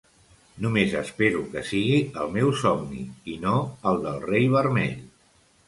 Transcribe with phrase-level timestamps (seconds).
[0.65, 3.05] Només espero que sigui el meu somni,
[3.35, 3.55] i no
[3.93, 5.01] el del Rei Vermell!